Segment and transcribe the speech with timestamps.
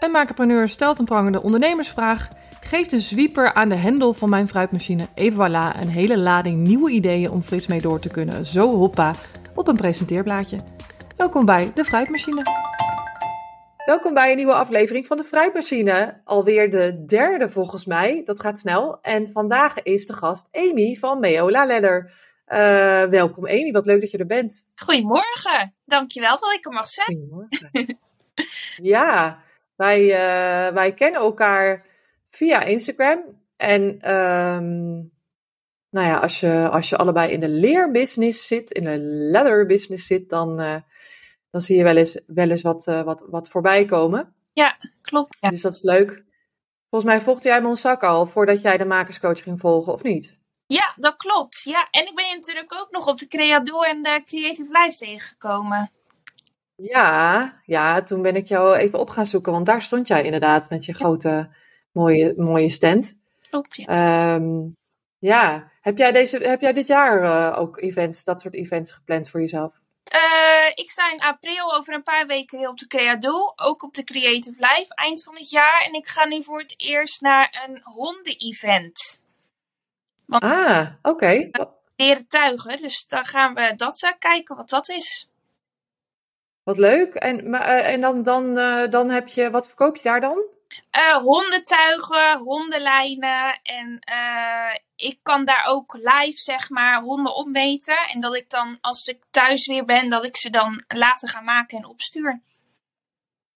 [0.00, 2.28] Een makerpreneur stelt een prangende ondernemersvraag,
[2.60, 6.90] geeft een zwieper aan de hendel van mijn fruitmachine et voilà, een hele lading nieuwe
[6.90, 8.46] ideeën om frits mee door te kunnen.
[8.46, 9.14] Zo hoppa,
[9.54, 10.58] op een presenteerblaadje.
[11.16, 12.42] Welkom bij de Fruitmachine.
[13.86, 16.20] Welkom bij een nieuwe aflevering van de Fruitmachine.
[16.24, 18.98] Alweer de derde volgens mij, dat gaat snel.
[19.02, 22.12] En vandaag is de gast Amy van Meola Ladder.
[22.48, 24.68] Uh, welkom Amy, wat leuk dat je er bent.
[24.74, 27.06] Goedemorgen, dankjewel dat ik er mag zijn.
[27.06, 27.98] Goedemorgen.
[28.94, 29.42] ja,
[29.80, 31.86] wij, uh, wij kennen elkaar
[32.30, 33.22] via Instagram.
[33.56, 33.82] En
[34.14, 35.12] um,
[35.90, 40.06] nou ja, als je, als je allebei in de leerbusiness zit, in de leather business
[40.06, 40.76] zit, dan, uh,
[41.50, 44.34] dan zie je wel eens, wel eens wat, uh, wat, wat voorbij komen.
[44.52, 45.36] Ja, klopt.
[45.40, 45.50] Ja.
[45.50, 46.24] Dus dat is leuk.
[46.90, 50.38] Volgens mij volgde jij Monsak al voordat jij de makerscoach ging volgen, of niet?
[50.66, 51.60] Ja, dat klopt.
[51.64, 54.98] Ja, en ik ben je natuurlijk ook nog op de Creado en de Creative Life
[54.98, 55.90] tegengekomen.
[56.82, 60.70] Ja, ja, toen ben ik jou even op gaan zoeken, want daar stond jij inderdaad
[60.70, 61.54] met je grote,
[61.92, 63.18] mooie, mooie stand.
[63.50, 64.34] Klopt, ja.
[64.34, 64.76] Um,
[65.18, 69.30] ja, heb jij, deze, heb jij dit jaar uh, ook events, dat soort events gepland
[69.30, 69.74] voor jezelf?
[70.14, 74.04] Uh, ik sta in april over een paar weken op de Creado, ook op de
[74.04, 75.82] Creative Life eind van het jaar.
[75.86, 79.22] En ik ga nu voor het eerst naar een honden-event.
[80.28, 81.08] Ah, oké.
[81.10, 81.50] Okay.
[81.96, 85.29] Leren tuigen, dus dan gaan we dat uh, kijken wat dat is.
[86.70, 87.14] Wat leuk.
[87.14, 90.44] En, maar, uh, en dan, dan, uh, dan heb je, wat verkoop je daar dan?
[90.96, 93.98] Uh, hondentuigen, hondenlijnen en
[94.96, 97.98] ik kan daar ook live zeg maar honden opmeten.
[98.08, 101.40] En dat ik dan als ik thuis weer ben, dat ik ze dan later ga
[101.40, 102.42] maken en opstuur.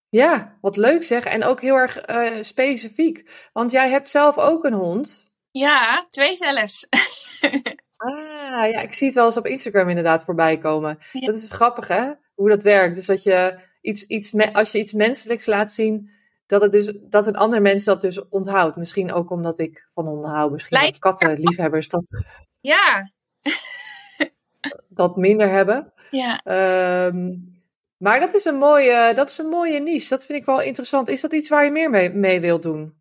[0.08, 1.24] Ja, wat leuk zeg.
[1.24, 2.00] En ook heel erg
[2.44, 3.48] specifiek.
[3.52, 5.32] Want jij hebt zelf ook een hond.
[5.50, 6.86] Ja, twee zelfs.
[8.04, 10.98] ah, ja, ik zie het wel eens op Instagram inderdaad voorbij komen.
[11.12, 11.26] Ja.
[11.26, 12.94] Dat is grappig hè, hoe dat werkt.
[12.94, 16.10] Dus dat je iets, iets, als je iets menselijks laat zien,
[16.46, 18.76] dat, het dus, dat een ander mens dat dus onthoudt.
[18.76, 20.50] Misschien ook omdat ik van honden hou.
[20.50, 22.24] Misschien Lijkt, kattenliefhebbers dat,
[22.60, 23.10] ja.
[24.88, 25.92] dat minder hebben.
[26.10, 26.40] Ja.
[27.06, 27.52] Um,
[27.96, 30.08] maar dat is, een mooie, dat is een mooie niche.
[30.08, 31.08] Dat vind ik wel interessant.
[31.08, 32.94] Is dat iets waar je meer mee, mee wilt doen?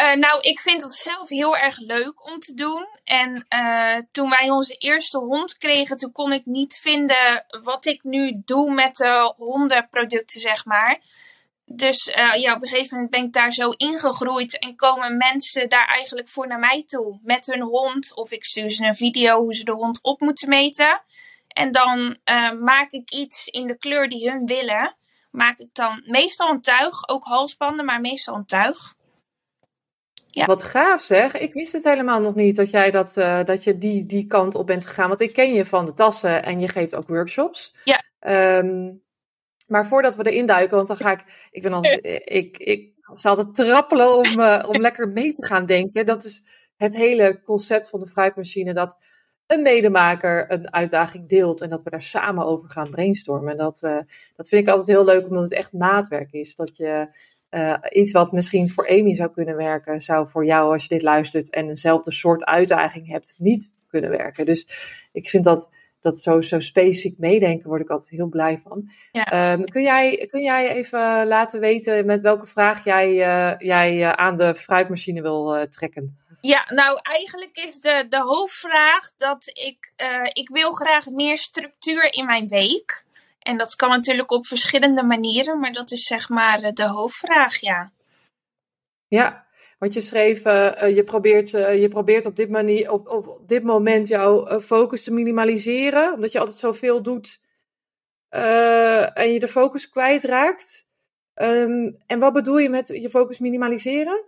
[0.00, 2.88] Uh, nou, ik vind het zelf heel erg leuk om te doen.
[3.04, 8.02] En uh, toen wij onze eerste hond kregen, toen kon ik niet vinden wat ik
[8.02, 11.00] nu doe met de hondenproducten, zeg maar.
[11.64, 15.68] Dus uh, ja, op een gegeven moment ben ik daar zo ingegroeid en komen mensen
[15.68, 18.14] daar eigenlijk voor naar mij toe met hun hond.
[18.14, 21.02] Of ik stuur ze een video hoe ze de hond op moeten meten.
[21.48, 22.18] En dan
[22.60, 24.96] maak ik iets in de kleur die hun willen.
[25.30, 28.94] Maak ik dan meestal een tuig, ook halsbanden, maar meestal een tuig.
[30.30, 30.46] Ja.
[30.46, 31.36] Wat gaaf zeg.
[31.36, 34.54] Ik wist het helemaal nog niet dat jij dat, uh, dat je die, die kant
[34.54, 35.08] op bent gegaan.
[35.08, 37.76] Want ik ken je van de tassen en je geeft ook workshops.
[37.84, 38.02] Ja.
[38.58, 39.02] Um,
[39.66, 41.48] maar voordat we erin duiken, want dan ga ik.
[41.50, 42.00] Ik ben altijd.
[42.24, 46.06] ik, ik zal altijd trappelen om, uh, om lekker mee te gaan denken.
[46.06, 46.42] Dat is
[46.76, 48.74] het hele concept van de fruitmachine.
[48.74, 48.98] Dat
[49.46, 53.50] een medemaker een uitdaging deelt en dat we daar samen over gaan brainstormen.
[53.50, 53.98] En dat, uh,
[54.36, 56.54] dat vind ik altijd heel leuk, omdat het echt maatwerk is.
[56.54, 57.08] Dat je
[57.50, 61.02] uh, iets wat misschien voor Amy zou kunnen werken, zou voor jou, als je dit
[61.02, 64.46] luistert en eenzelfde soort uitdaging hebt, niet kunnen werken.
[64.46, 64.66] Dus
[65.12, 68.90] ik vind dat, dat zo, zo specifiek meedenken, word ik altijd heel blij van.
[69.12, 69.52] Ja.
[69.52, 74.12] Um, kun, jij, kun jij even laten weten met welke vraag jij, uh, jij uh,
[74.12, 76.18] aan de fruitmachine wil trekken?
[76.40, 79.92] Ja, nou eigenlijk is de, de hoofdvraag dat ik,
[80.32, 83.04] ik wil graag meer structuur in mijn week.
[83.40, 87.92] En dat kan natuurlijk op verschillende manieren, maar dat is zeg maar de hoofdvraag, ja.
[89.08, 89.46] Ja,
[89.78, 93.62] want je schreef, uh, je, probeert, uh, je probeert op dit, manier, op, op dit
[93.62, 97.40] moment jouw focus te minimaliseren, omdat je altijd zoveel doet
[98.28, 100.88] en je de focus kwijtraakt.
[101.34, 104.24] Um, en wat bedoel je met je focus minimaliseren?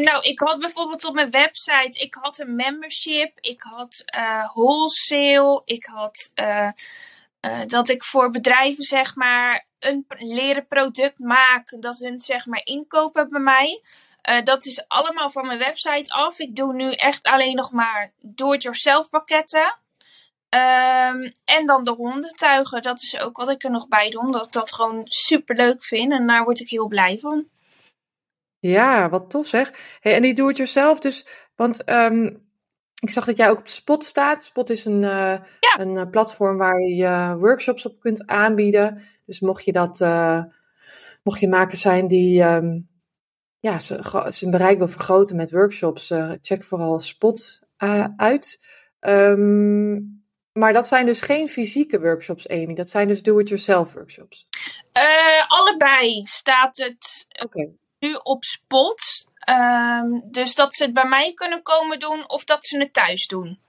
[0.00, 4.04] nou, ik had bijvoorbeeld op mijn website, ik had een membership, ik had
[4.52, 6.70] wholesale, ik had uh,
[7.66, 13.30] dat ik voor bedrijven zeg maar een leren product maak, dat hun zeg maar inkopen
[13.30, 13.82] bij mij.
[14.30, 16.38] Uh, dat is allemaal van mijn website af.
[16.38, 19.78] Ik doe nu echt alleen nog maar do-it-yourself pakketten.
[20.54, 22.82] Um, en dan de hondentuigen.
[22.82, 24.20] Dat is ook wat ik er nog bij doe.
[24.20, 26.12] Omdat ik dat gewoon super leuk vind.
[26.12, 27.48] En daar word ik heel blij van.
[28.58, 29.72] Ja, wat tof zeg.
[30.00, 31.26] Hey, en die do-it-yourself dus.
[31.56, 32.49] Want um,
[33.00, 34.44] ik zag dat jij ook op de Spot staat.
[34.44, 35.78] Spot is een, uh, ja.
[35.78, 39.02] een uh, platform waar je workshops op kunt aanbieden.
[39.26, 40.42] Dus mocht je dat, uh,
[41.22, 42.88] mocht je makers zijn die um,
[43.58, 43.78] ja,
[44.28, 47.60] zijn bereik wil vergroten met workshops, check vooral Spot
[48.16, 48.64] uit.
[49.00, 52.74] Um, maar dat zijn dus geen fysieke workshops, Amy.
[52.74, 54.48] Dat zijn dus do-it-yourself workshops.
[55.48, 57.26] Allebei staat het
[57.98, 59.29] nu op spot.
[59.40, 63.26] Ehm, dus dat ze het bij mij kunnen komen doen of dat ze het thuis
[63.26, 63.60] doen.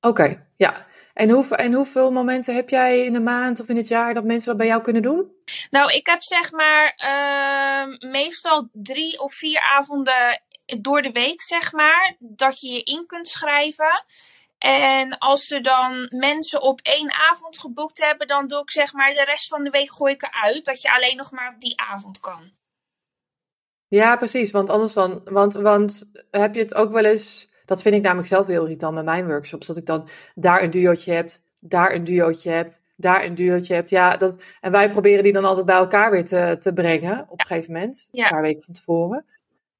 [0.00, 0.86] Oké, ja.
[1.14, 4.24] En, hoe, en hoeveel momenten heb jij in de maand of in het jaar dat
[4.24, 5.32] mensen dat bij jou kunnen doen?
[5.70, 10.42] Nou, ik heb zeg maar ehm, meestal drie of vier avonden
[10.80, 14.04] door de week, zeg maar, dat je je in kunt schrijven.
[14.58, 19.14] En als ze dan mensen op één avond geboekt hebben, dan doe ik zeg maar
[19.14, 20.64] de rest van de week gooi ik eruit.
[20.64, 22.52] Dat je alleen nog maar op die avond kan.
[23.94, 24.50] Ja, precies.
[24.50, 28.28] Want anders dan, want, want heb je het ook wel eens, dat vind ik namelijk
[28.28, 32.04] zelf heel irritant met mijn workshops, dat ik dan daar een duootje heb, daar een
[32.04, 33.90] duootje heb, daar een duootje hebt.
[33.90, 37.40] Ja, dat, en wij proberen die dan altijd bij elkaar weer te, te brengen op
[37.40, 39.24] een gegeven moment, een paar weken van tevoren.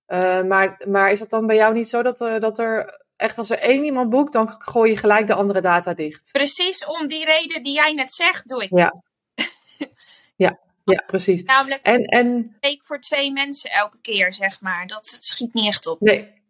[0.08, 3.38] Uh, maar, maar is dat dan bij jou niet zo dat, uh, dat er echt
[3.38, 6.28] als er één iemand boekt, dan gooi je gelijk de andere data dicht?
[6.32, 8.70] Precies om die reden die jij net zegt, doe ik.
[8.70, 9.02] Ja,
[10.44, 11.42] ja, ja precies.
[11.42, 14.86] Namelijk en, en, week voor twee mensen elke keer, zeg maar.
[14.86, 16.00] Dat schiet niet echt op.
[16.00, 16.42] Nee,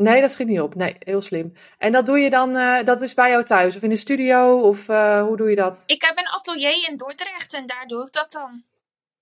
[0.00, 0.74] Nee, dat schiet niet op.
[0.74, 1.52] Nee, heel slim.
[1.78, 4.60] En dat doe je dan, uh, dat is bij jou thuis of in de studio
[4.60, 5.82] of uh, hoe doe je dat?
[5.86, 8.62] Ik heb een atelier in Dordrecht en daar doe ik dat dan.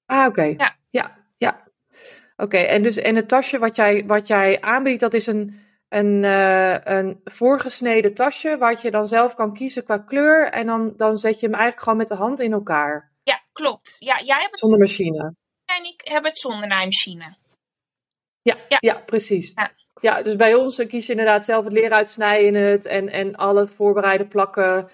[0.07, 0.29] Ah, oké.
[0.29, 0.55] Okay.
[0.59, 0.77] Ja.
[0.91, 1.63] Ja, ja.
[2.37, 2.65] Oké, okay.
[2.65, 6.85] en dus en het tasje wat jij, wat jij aanbiedt, dat is een, een, uh,
[6.85, 11.41] een voorgesneden tasje waar je dan zelf kan kiezen qua kleur en dan, dan zet
[11.41, 13.08] je hem eigenlijk gewoon met de hand in elkaar.
[13.59, 13.97] Klopt.
[13.99, 15.35] Ja, jij hebt het zonder machine.
[15.65, 17.37] En ik heb het zonder naaimachine.
[18.43, 18.77] Ja, ja.
[18.81, 19.53] ja precies.
[19.55, 19.71] Ja.
[20.01, 23.67] Ja, dus bij ons kies je inderdaad zelf het leren uitsnijden het en, en alle
[23.67, 24.89] voorbereide plakken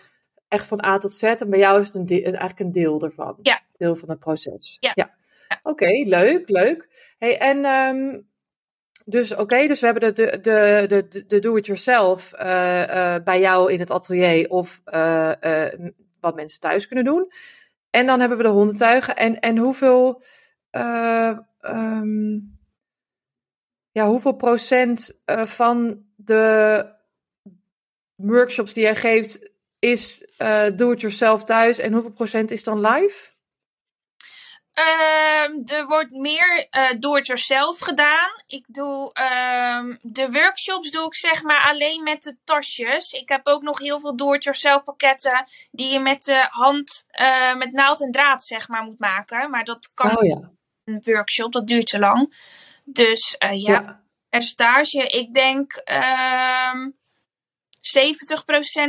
[0.49, 1.23] echt van A tot Z.
[1.23, 3.39] En bij jou is het een eigenlijk een deel ervan.
[3.43, 3.61] Ja.
[3.77, 4.77] Deel van het proces.
[4.81, 4.93] Ja.
[4.95, 5.15] ja.
[5.63, 6.89] Oké, leuk, leuk.
[7.19, 8.29] Hey, en um,
[9.05, 13.41] dus oké, okay, dus we hebben de, de, de, de, de do-it-yourself uh, uh, bij
[13.41, 15.33] jou in het atelier of uh,
[16.21, 17.33] wat mensen thuis kunnen doen.
[17.95, 19.17] En dan hebben we de hondentuigen.
[19.17, 20.23] En, en hoeveel...
[21.61, 22.59] Um,
[23.91, 26.85] ja, hoeveel procent uh, van de
[28.15, 33.34] workshops die jij geeft is uh, do-it-yourself thuis en hoeveel procent is dan live?
[34.79, 38.43] Uh, er wordt meer uh, do-it-yourself gedaan.
[38.47, 43.13] Ik doe uh, de workshops doe ik zeg maar alleen met de tasjes.
[43.13, 47.73] Ik heb ook nog heel veel do-it-yourself pakketten die je met de hand uh, met
[47.73, 49.51] naald en draad zeg maar moet maken.
[49.51, 50.51] Maar dat kan oh, ja.
[50.85, 52.35] een workshop, dat duurt te lang.
[52.85, 55.07] Dus uh, ja, ja, percentage.
[55.07, 56.87] Ik denk uh,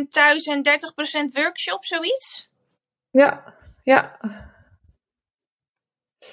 [0.05, 0.61] 70% thuis en
[1.29, 2.49] 30% workshop, zoiets.
[3.11, 3.53] Ja,
[3.83, 4.17] ja.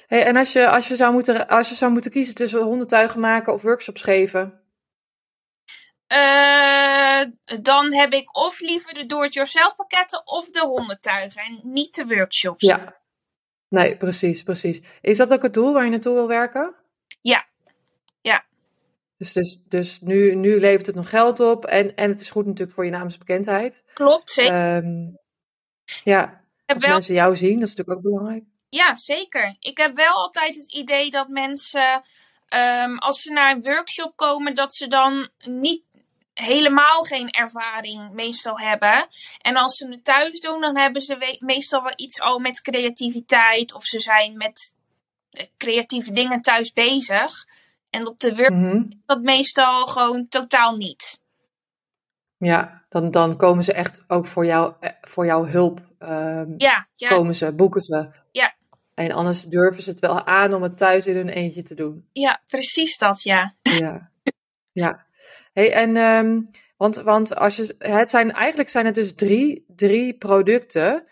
[0.06, 3.20] Hey, en als je, als, je zou moeten, als je zou moeten kiezen tussen hondentuigen
[3.20, 4.60] maken of workshops geven?
[6.12, 7.22] Uh,
[7.62, 12.66] dan heb ik of liever de do-it-yourself pakketten of de hondentuigen en niet de workshops.
[12.66, 13.00] Ja,
[13.68, 14.82] nee, precies, precies.
[15.00, 16.74] Is dat ook het doel waar je naartoe wil werken?
[17.20, 17.46] Ja,
[18.20, 18.44] ja.
[19.16, 22.46] Dus, dus, dus nu, nu levert het nog geld op en, en het is goed
[22.46, 23.84] natuurlijk voor je namensbekendheid.
[23.94, 24.76] Klopt, zeker.
[24.76, 25.18] Um,
[26.04, 26.92] ja, als wel...
[26.92, 28.44] mensen jou zien, dat is natuurlijk ook belangrijk.
[28.74, 29.56] Ja, zeker.
[29.60, 32.02] Ik heb wel altijd het idee dat mensen,
[32.48, 35.82] um, als ze naar een workshop komen, dat ze dan niet
[36.34, 39.06] helemaal geen ervaring meestal hebben.
[39.40, 43.74] En als ze het thuis doen, dan hebben ze meestal wel iets al met creativiteit
[43.74, 44.74] of ze zijn met
[45.56, 47.46] creatieve dingen thuis bezig.
[47.90, 49.02] En op de workshop mm-hmm.
[49.06, 51.20] dat meestal gewoon totaal niet.
[52.36, 55.80] Ja, dan, dan komen ze echt ook voor, jou, voor jouw hulp.
[55.98, 57.08] Um, ja, ja.
[57.08, 58.10] Komen ze, boeken ze.
[58.32, 58.54] Ja.
[58.94, 62.08] En anders durven ze het wel aan om het thuis in hun eentje te doen.
[62.12, 63.54] Ja, precies dat, ja.
[63.62, 64.10] Ja.
[64.72, 65.06] ja.
[65.52, 70.18] Hey, en um, want, want als je, het zijn, eigenlijk zijn het dus drie, drie
[70.18, 71.04] producten.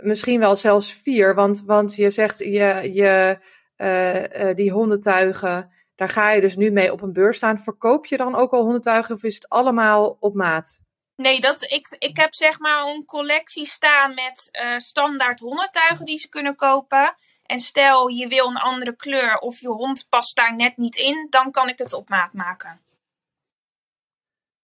[0.00, 3.38] Misschien wel zelfs vier, want, want je zegt je, je,
[3.76, 7.58] uh, uh, die hondentuigen, daar ga je dus nu mee op een beurs staan.
[7.58, 10.82] Verkoop je dan ook al hondentuigen of is het allemaal op maat?
[11.16, 16.18] Nee, dat, ik, ik heb zeg maar een collectie staan met uh, standaard hondentuigen die
[16.18, 17.16] ze kunnen kopen.
[17.42, 21.26] En stel je wil een andere kleur of je hond past daar net niet in,
[21.30, 22.80] dan kan ik het op maat maken.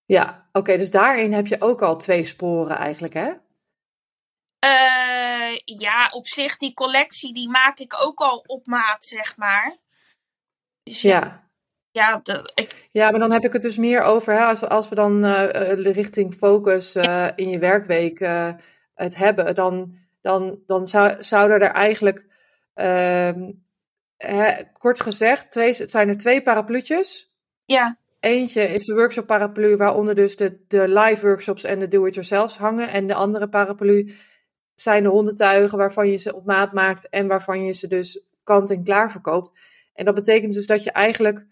[0.04, 3.32] Ja, oké, okay, dus daarin heb je ook al twee sporen eigenlijk, hè?
[4.64, 9.76] Uh, ja, op zich, die collectie die maak ik ook al op maat, zeg maar.
[10.82, 11.47] Dus ja.
[11.98, 12.20] Ja,
[12.54, 12.88] ik...
[12.90, 15.24] ja, maar dan heb ik het dus meer over, hè, als, we, als we dan
[15.24, 17.36] uh, richting focus uh, ja.
[17.36, 18.18] in je werkweek
[18.94, 22.24] het hebben, dan, dan, dan zou, zouden er eigenlijk,
[22.74, 23.50] ehm,
[24.16, 27.32] hè, kort gezegd, twee, het zijn er twee parapluutjes.
[27.64, 27.98] Ja.
[28.20, 32.88] Eentje is de workshop paraplu, waaronder dus de, de live workshops en de do-it-yourselfs hangen.
[32.88, 34.14] En de andere paraplu
[34.74, 38.70] zijn de hondentuigen waarvan je ze op maat maakt en waarvan je ze dus kant
[38.70, 39.58] en klaar verkoopt.
[39.94, 41.46] En dat betekent dus dat je eigenlijk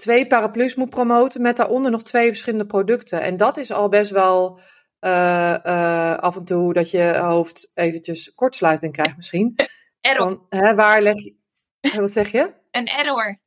[0.00, 3.20] twee paraplu's moet promoten met daaronder nog twee verschillende producten.
[3.20, 4.60] En dat is al best wel
[5.00, 9.54] uh, uh, af en toe dat je hoofd eventjes kortsluiting krijgt misschien.
[10.00, 10.22] Error.
[10.22, 11.34] Van, hè, waar leg je...
[11.96, 12.52] Wat zeg je?
[12.70, 13.40] Een error.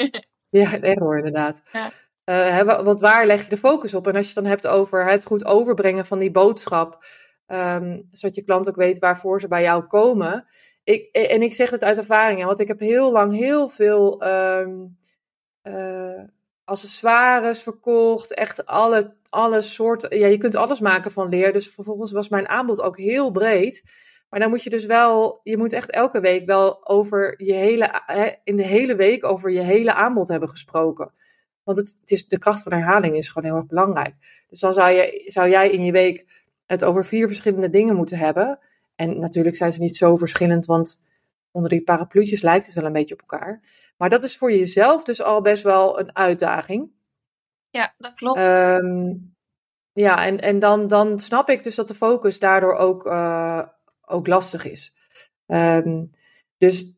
[0.60, 1.62] ja, een error inderdaad.
[1.72, 1.84] Ja.
[2.24, 4.06] Uh, hè, want waar leg je de focus op?
[4.06, 7.04] En als je het dan hebt over het goed overbrengen van die boodschap,
[7.46, 10.46] um, zodat je klant ook weet waarvoor ze bij jou komen.
[10.84, 14.96] Ik, en ik zeg het uit ervaring, want ik heb heel lang heel veel um,
[15.64, 16.22] uh,
[16.64, 18.34] accessoires verkocht.
[18.34, 20.18] Echt alle, alle soorten.
[20.18, 21.52] Ja, je kunt alles maken van leer.
[21.52, 23.84] Dus vervolgens was mijn aanbod ook heel breed.
[24.28, 28.02] Maar dan moet je dus wel, je moet echt elke week wel over je hele,
[28.44, 31.12] in de hele week over je hele aanbod hebben gesproken.
[31.62, 34.14] Want het, het is, de kracht van herhaling is gewoon heel erg belangrijk.
[34.48, 36.26] Dus dan zou, je, zou jij in je week
[36.66, 38.58] het over vier verschillende dingen moeten hebben.
[38.96, 41.00] En natuurlijk zijn ze niet zo verschillend, want
[41.54, 43.62] onder die parapluutjes lijkt het wel een beetje op elkaar.
[43.96, 46.90] Maar dat is voor jezelf dus al best wel een uitdaging.
[47.70, 48.38] Ja, dat klopt.
[48.38, 49.36] Um,
[49.92, 53.62] ja, en, en dan, dan snap ik dus dat de focus daardoor ook, uh,
[54.00, 54.96] ook lastig is.
[55.46, 56.10] Um,
[56.56, 56.92] dus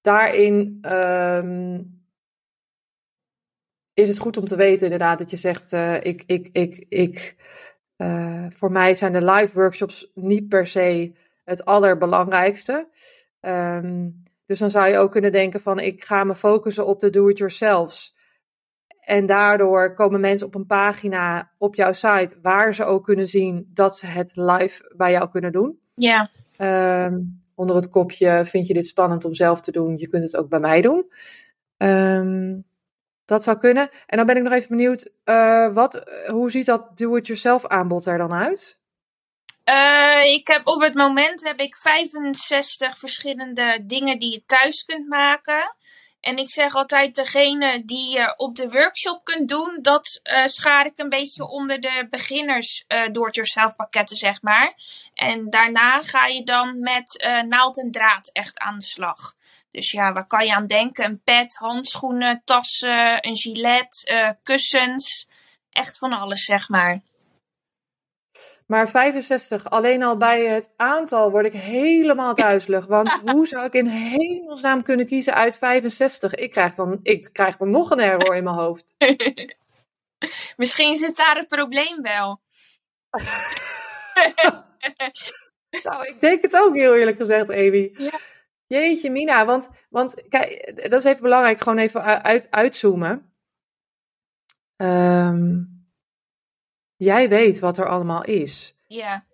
[0.00, 2.04] daarin um,
[3.94, 7.36] is het goed om te weten inderdaad dat je zegt, uh, ik, ik, ik, ik,
[7.96, 11.12] uh, voor mij zijn de live workshops niet per se
[11.44, 12.88] het allerbelangrijkste.
[13.42, 17.10] Um, dus dan zou je ook kunnen denken van ik ga me focussen op de
[17.10, 18.16] do-it-yourselfs.
[19.00, 23.70] En daardoor komen mensen op een pagina op jouw site waar ze ook kunnen zien
[23.74, 25.78] dat ze het live bij jou kunnen doen.
[25.94, 26.30] Ja.
[27.06, 30.36] Um, onder het kopje vind je dit spannend om zelf te doen, je kunt het
[30.36, 31.12] ook bij mij doen.
[31.76, 32.64] Um,
[33.24, 33.90] dat zou kunnen.
[34.06, 38.18] En dan ben ik nog even benieuwd, uh, wat, hoe ziet dat do-it-yourself aanbod er
[38.18, 38.80] dan uit?
[39.64, 45.08] Uh, ik heb op het moment heb ik 65 verschillende dingen die je thuis kunt
[45.08, 45.76] maken.
[46.20, 50.86] En ik zeg altijd, degene die je op de workshop kunt doen, dat uh, schaar
[50.86, 54.74] ik een beetje onder de beginners uh, do-it-yourself pakketten, zeg maar.
[55.14, 59.34] En daarna ga je dan met naald en draad echt aan de slag.
[59.70, 61.04] Dus ja, waar kan je aan denken?
[61.04, 65.28] Een pet, handschoenen, tassen, een gilet, kussens.
[65.70, 67.00] Echt van alles, zeg maar.
[68.72, 72.86] Maar 65, alleen al bij het aantal word ik helemaal duizelig.
[72.86, 76.34] Want hoe zou ik in hemelsnaam kunnen kiezen uit 65?
[76.34, 78.94] Ik krijg dan, ik krijg dan nog een error in mijn hoofd.
[80.56, 82.40] Misschien zit daar het probleem wel.
[85.82, 87.94] nou, ik denk het ook heel eerlijk gezegd, Amy.
[87.96, 88.18] Ja.
[88.66, 89.44] Jeetje, Mina.
[89.44, 91.60] Want, want kijk, dat is even belangrijk.
[91.60, 93.32] Gewoon even uit, uitzoomen.
[94.76, 95.71] Um,
[97.02, 98.76] jij weet wat er allemaal is.
[98.86, 99.24] Ja.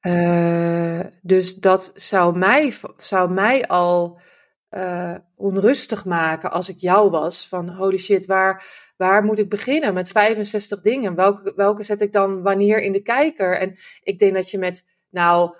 [0.00, 4.20] Uh, dus dat zou mij, zou mij al
[4.70, 7.48] uh, onrustig maken als ik jou was.
[7.48, 8.64] Van holy shit, waar,
[8.96, 11.14] waar moet ik beginnen met 65 dingen?
[11.14, 13.58] Welke, welke zet ik dan wanneer in de kijker?
[13.58, 15.54] En ik denk dat je met nou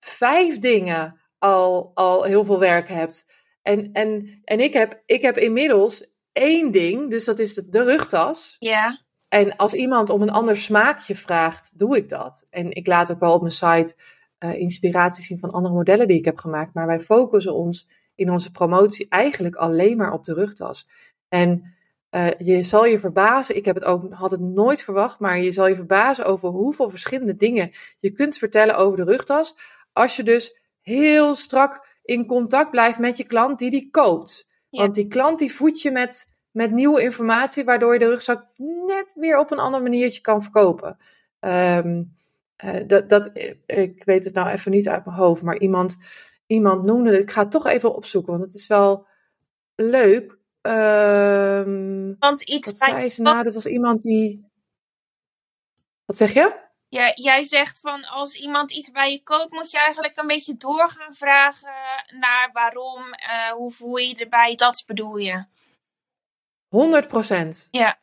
[0.00, 3.30] vijf dingen al, al heel veel werk hebt.
[3.62, 7.84] En, en, en ik, heb, ik heb inmiddels één ding, dus dat is de, de
[7.84, 8.56] rugtas.
[8.58, 9.01] Ja.
[9.32, 12.46] En als iemand om een ander smaakje vraagt, doe ik dat.
[12.50, 13.94] En ik laat ook wel op mijn site
[14.38, 16.74] uh, inspiratie zien van andere modellen die ik heb gemaakt.
[16.74, 20.88] Maar wij focussen ons in onze promotie eigenlijk alleen maar op de rugtas.
[21.28, 21.74] En
[22.10, 25.52] uh, je zal je verbazen, ik heb het ook, had het nooit verwacht, maar je
[25.52, 29.56] zal je verbazen over hoeveel verschillende dingen je kunt vertellen over de rugtas.
[29.92, 34.50] Als je dus heel strak in contact blijft met je klant die die koopt.
[34.68, 34.82] Ja.
[34.82, 38.46] Want die klant die voedt je met met nieuwe informatie, waardoor je de rugzak
[38.86, 40.98] net weer op een ander maniertje kan verkopen.
[41.40, 42.16] Um,
[42.64, 43.30] uh, dat, dat,
[43.66, 45.96] ik weet het nou even niet uit mijn hoofd, maar iemand,
[46.46, 47.20] iemand noemde het.
[47.20, 49.06] Ik ga het toch even opzoeken, want het is wel
[49.74, 50.38] leuk.
[50.62, 53.42] Um, want iets wat zei ze nou?
[53.42, 54.50] Dat was iemand die.
[56.04, 56.60] Wat zeg je?
[56.88, 60.56] Ja, jij zegt van als iemand iets bij je koopt, moet je eigenlijk een beetje
[60.56, 61.72] door gaan vragen
[62.20, 65.44] naar waarom, uh, hoe voel je erbij, dat bedoel je.
[66.72, 67.68] 100 procent.
[67.70, 67.98] Ja.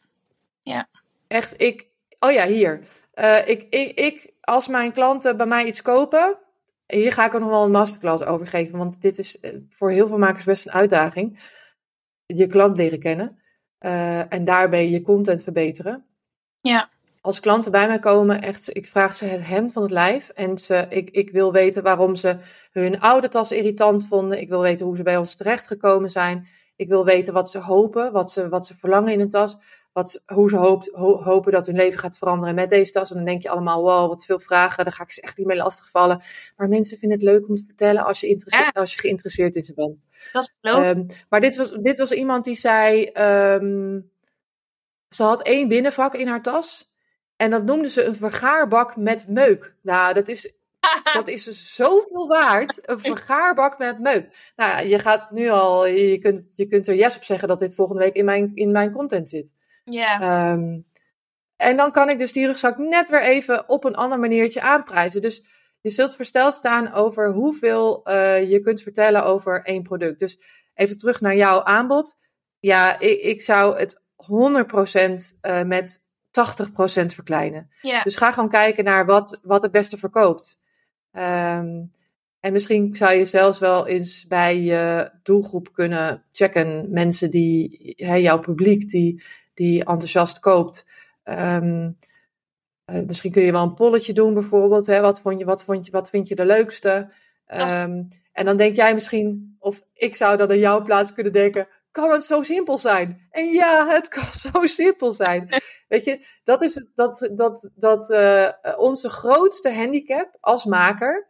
[0.61, 0.87] ja.
[1.27, 1.87] Echt, ik.
[2.19, 2.81] Oh ja, hier.
[3.15, 6.37] Uh, ik, ik, ik, als mijn klanten bij mij iets kopen.
[6.87, 8.77] Hier ga ik er nog wel een masterclass over geven.
[8.77, 9.37] Want dit is
[9.69, 11.39] voor heel veel makers best een uitdaging.
[12.25, 13.39] Je klant leren kennen.
[13.79, 16.05] Uh, en daarbij je content verbeteren.
[16.61, 16.89] Ja.
[17.21, 20.29] Als klanten bij mij komen, echt, ik vraag ze het hemd van het lijf.
[20.29, 22.37] En ze, ik, ik wil weten waarom ze
[22.71, 24.41] hun oude tas irritant vonden.
[24.41, 26.47] Ik wil weten hoe ze bij ons terechtgekomen zijn.
[26.79, 29.57] Ik wil weten wat ze hopen, wat ze, wat ze verlangen in een tas.
[29.93, 30.89] wat, hoe ze hoopt,
[31.23, 33.09] hopen dat hun leven gaat veranderen met deze tas.
[33.09, 35.47] En dan denk je allemaal, wow, wat veel vragen, daar ga ik ze echt niet
[35.47, 36.21] mee lastigvallen.
[36.57, 39.73] Maar mensen vinden het leuk om te vertellen als je, als je geïnteresseerd in ze
[39.73, 40.01] bent.
[40.31, 44.11] Dat geloof um, Maar dit was, dit was iemand die zei, um,
[45.09, 46.91] ze had één binnenvak in haar tas.
[47.35, 49.75] En dat noemde ze een vergaarbak met meuk.
[49.81, 50.58] Nou, dat is
[51.13, 52.89] dat is dus zoveel waard.
[52.89, 54.51] Een vergaarbak met meuk.
[54.55, 57.75] Nou, je gaat nu al, je kunt, je kunt er yes op zeggen dat dit
[57.75, 59.53] volgende week in mijn, in mijn content zit.
[59.83, 60.21] Ja.
[60.21, 60.79] Ehm,
[61.55, 65.21] en dan kan ik dus die rugzak net weer even op een ander maniertje aanprijzen.
[65.21, 65.43] Dus
[65.81, 70.19] je zult versteld staan over hoeveel uh, je kunt vertellen over één product.
[70.19, 70.39] Dus
[70.73, 72.17] even terug naar jouw aanbod.
[72.59, 76.03] Ja, ik, ik zou het 100% uh, eh, met 80%
[77.05, 77.69] verkleinen.
[77.81, 78.03] Ja.
[78.03, 80.59] Dus ga gewoon kijken naar wat, wat het beste verkoopt.
[81.13, 81.91] Um,
[82.39, 86.91] en misschien zou je zelfs wel eens bij je doelgroep kunnen checken.
[86.91, 89.23] Mensen die, hè, jouw publiek die,
[89.53, 90.87] die enthousiast koopt.
[91.23, 91.97] Um,
[92.85, 94.85] uh, misschien kun je wel een polletje doen bijvoorbeeld.
[94.85, 95.01] Hè?
[95.01, 97.11] Wat, vond je, wat, vond je, wat vind je de leukste?
[97.47, 101.67] Um, en dan denk jij misschien, of ik zou dan in jouw plaats kunnen denken
[101.91, 103.27] kan het zo simpel zijn?
[103.31, 105.49] En ja, het kan zo simpel zijn.
[105.87, 111.29] Weet je, dat is dat, dat, dat uh, onze grootste handicap als maker.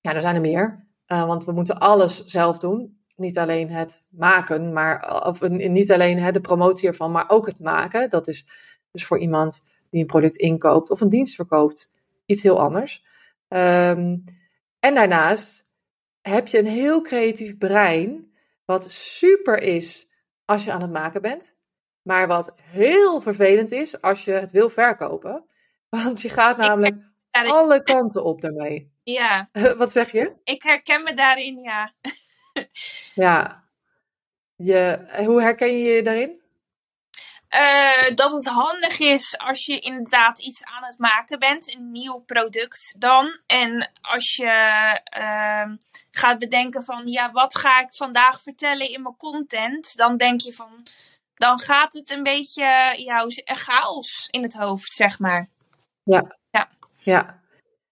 [0.00, 0.86] Ja, er zijn er meer.
[1.06, 2.98] Uh, want we moeten alles zelf doen.
[3.16, 7.60] Niet alleen het maken, maar of, niet alleen hè, de promotie ervan, maar ook het
[7.60, 8.10] maken.
[8.10, 8.46] Dat is
[8.90, 11.90] dus voor iemand die een product inkoopt of een dienst verkoopt
[12.26, 13.04] iets heel anders.
[13.48, 14.24] Um,
[14.80, 15.68] en daarnaast
[16.20, 18.29] heb je een heel creatief brein
[18.70, 20.08] wat super is
[20.44, 21.58] als je aan het maken bent.
[22.02, 25.44] Maar wat heel vervelend is als je het wil verkopen.
[25.88, 26.96] Want je gaat namelijk
[27.30, 28.92] alle kanten op daarmee.
[29.02, 29.48] Ja.
[29.76, 30.32] Wat zeg je?
[30.44, 31.94] Ik herken me daarin, ja.
[33.14, 33.64] ja.
[34.56, 36.39] Je, hoe herken je je daarin?
[37.54, 42.18] Uh, dat het handig is als je inderdaad iets aan het maken bent, een nieuw
[42.18, 43.38] product dan.
[43.46, 45.72] En als je uh,
[46.10, 49.96] gaat bedenken van, ja, wat ga ik vandaag vertellen in mijn content?
[49.96, 50.86] Dan denk je van,
[51.34, 55.48] dan gaat het een beetje, ja, chaos in het hoofd, zeg maar.
[56.02, 56.36] Ja.
[56.50, 56.68] Ja.
[56.96, 57.40] Ja.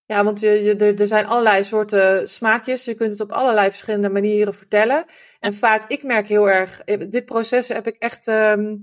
[0.07, 2.85] Ja, want je, je, er, er zijn allerlei soorten smaakjes.
[2.85, 5.05] Je kunt het op allerlei verschillende manieren vertellen.
[5.41, 8.27] En vaak, ik merk heel erg, dit proces heb ik echt...
[8.27, 8.83] Um,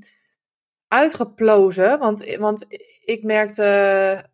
[0.95, 1.99] uitgeplozen.
[1.99, 2.65] Want, want
[3.05, 4.29] ik merkte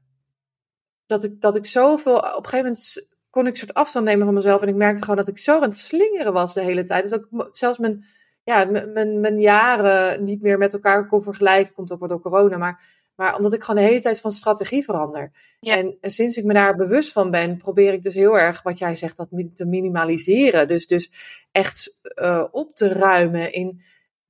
[1.06, 2.16] dat ik, dat ik zoveel.
[2.16, 4.62] Op een gegeven moment kon ik een soort afstand nemen van mezelf.
[4.62, 7.02] En ik merkte gewoon dat ik zo aan het slingeren was de hele tijd.
[7.02, 8.06] Dus dat ik zelfs mijn,
[8.44, 11.74] ja, mijn, mijn jaren niet meer met elkaar kon vergelijken.
[11.74, 12.58] Komt ook wel door corona.
[12.58, 12.84] Maar,
[13.16, 15.32] maar omdat ik gewoon de hele tijd van strategie verander.
[15.60, 18.78] En, en sinds ik me daar bewust van ben, probeer ik dus heel erg, wat
[18.78, 20.68] jij zegt, dat te minimaliseren.
[20.68, 21.12] Dus, dus
[21.52, 23.82] echt uh, op te ruimen in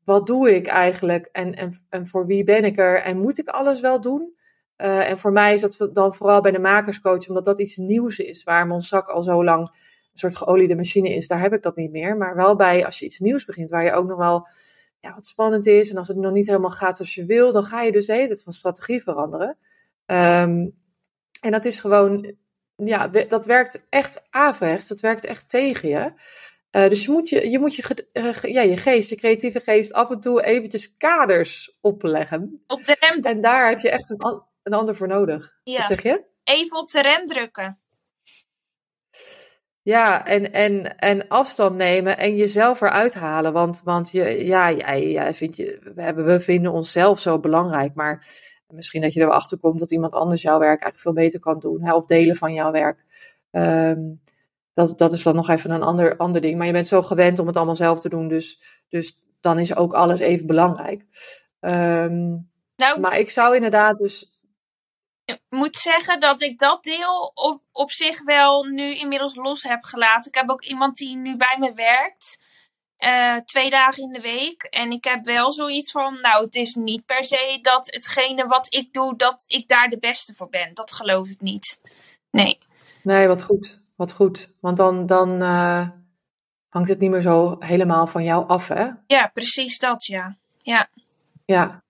[0.04, 3.48] wat doe ik eigenlijk en, en, en voor wie ben ik er en moet ik
[3.48, 4.40] alles wel doen?
[4.78, 8.20] Uh, en voor mij is dat dan vooral bij de makerscoach, omdat dat iets nieuws
[8.20, 11.62] is, waar mijn zak al zo lang een soort geoliede machine is, daar heb ik
[11.62, 12.18] dat niet meer.
[12.18, 14.48] Maar wel bij als je iets nieuws begint, waar je ook nog wel
[15.00, 17.64] ja, wat spannend is en als het nog niet helemaal gaat zoals je wil, dan
[17.64, 19.58] ga je dus de hele tijd van strategie veranderen.
[20.06, 20.80] Um,
[21.42, 22.36] en dat is gewoon,
[22.76, 26.14] ja, dat werkt echt averechts, dat werkt echt tegen je.
[26.72, 29.94] Uh, dus je moet, je, je, moet je, uh, ja, je geest, je creatieve geest,
[29.94, 32.64] af en toe eventjes kaders opleggen.
[32.68, 33.20] Op de rem.
[33.20, 35.54] En daar heb je echt een, een ander voor nodig.
[35.64, 35.78] Ja.
[35.78, 36.24] Wat zeg je?
[36.44, 37.80] Even op de rem drukken.
[39.82, 43.54] Ja, en, en, en afstand nemen en jezelf eruit halen.
[43.54, 47.96] Want, want je, ja, jij, jij vind je, we, hebben, we vinden onszelf zo belangrijk.
[47.96, 48.28] Maar
[48.68, 51.84] misschien dat je erachter komt dat iemand anders jouw werk eigenlijk veel beter kan doen.
[51.84, 53.04] Hè, of delen van jouw werk.
[53.52, 54.22] Um,
[54.74, 56.58] dat, dat is dan nog even een ander, ander ding.
[56.58, 58.28] Maar je bent zo gewend om het allemaal zelf te doen.
[58.28, 61.06] Dus, dus dan is ook alles even belangrijk.
[61.60, 64.30] Um, nou, maar ik zou inderdaad dus.
[65.26, 69.84] Ik moet zeggen dat ik dat deel op, op zich wel nu inmiddels los heb
[69.84, 70.32] gelaten.
[70.32, 72.40] Ik heb ook iemand die nu bij me werkt.
[73.06, 74.64] Uh, twee dagen in de week.
[74.64, 78.74] En ik heb wel zoiets van, nou, het is niet per se dat hetgene wat
[78.74, 80.74] ik doe, dat ik daar de beste voor ben.
[80.74, 81.80] Dat geloof ik niet.
[82.32, 82.58] Nee.
[83.04, 83.81] Nee, wat goed.
[84.02, 85.90] Wat goed, want dan, dan uh,
[86.70, 88.90] hangt het niet meer zo helemaal van jou af, hè?
[89.08, 90.38] Ja, precies dat, ja.
[90.58, 90.90] Ja.
[91.46, 91.84] Ja.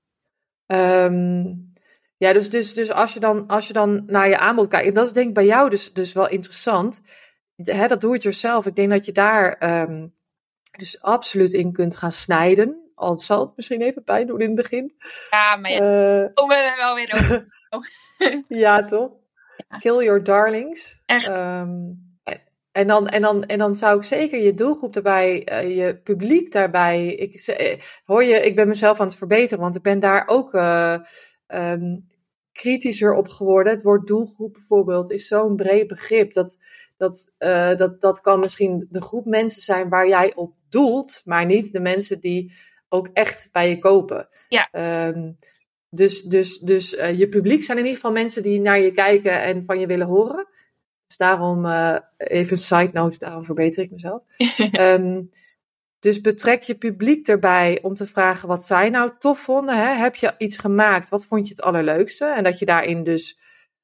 [1.06, 1.74] Um,
[2.17, 4.93] ja, dus, dus, dus als, je dan, als je dan naar je aanbod kijkt, en
[4.93, 7.02] dat is denk ik bij jou dus, dus wel interessant,
[7.56, 8.65] hè, dat doe het jezelf.
[8.65, 10.13] Ik denk dat je daar um,
[10.78, 12.91] dus absoluut in kunt gaan snijden.
[12.95, 14.95] Al zal het misschien even pijn doen in het begin.
[15.30, 17.47] Ja, maar ja, uh, komen we wel weer over.
[18.65, 19.21] ja, toch?
[19.80, 21.02] Kill Your Darlings.
[21.06, 21.30] Echt.
[21.30, 22.10] Um,
[22.71, 26.52] En dan, en, dan, en dan zou ik zeker je doelgroep daarbij, uh, je publiek
[26.52, 27.08] daarbij.
[27.08, 30.54] Ik, uh, hoor je, ik ben mezelf aan het verbeteren, want ik ben daar ook
[30.54, 30.97] uh,
[31.47, 32.08] um,
[32.52, 33.74] kritischer op geworden.
[33.74, 36.34] Het woord doelgroep bijvoorbeeld is zo'n breed begrip.
[36.34, 36.58] Dat,
[36.97, 37.34] dat,
[37.78, 41.80] dat, dat kan misschien de groep mensen zijn waar jij op doelt, maar niet de
[41.80, 42.54] mensen die
[42.89, 44.28] ook echt bij je kopen.
[44.50, 44.69] Ja.
[45.08, 45.38] Um,
[45.93, 49.41] dus dus, dus uh, je publiek zijn in ieder geval mensen die naar je kijken
[49.41, 50.47] en van je willen horen.
[51.08, 54.21] Dus daarom, uh, even een side note, daarom verbeter ik mezelf.
[54.80, 55.30] um,
[55.99, 59.77] dus betrek je publiek erbij om te vragen wat zij nou tof vonden.
[59.77, 59.95] Hè?
[59.95, 61.10] Heb je iets gemaakt?
[61.10, 62.25] Wat vond je het allerleukste?
[62.25, 63.39] En dat je daarin dus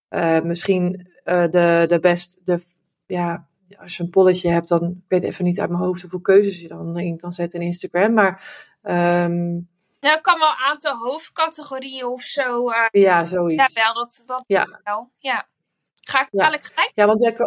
[0.09, 2.59] uh, misschien de, de best, de,
[3.05, 6.19] ja, als je een polletje hebt, dan ik weet even niet uit mijn hoofd hoeveel
[6.19, 8.13] keuzes je dan in kan zetten in Instagram.
[8.13, 9.67] Maar um,
[9.99, 12.69] ik kan wel een aantal hoofdcategorieën of zo.
[12.69, 13.73] Uh, ja, zoiets.
[13.73, 14.79] Ja, wel, dat, dat ja.
[14.83, 15.11] wel.
[15.17, 15.47] Ja.
[16.01, 16.45] Ga ik ja.
[16.45, 16.91] gelijk?
[16.93, 17.37] Ja, want jij...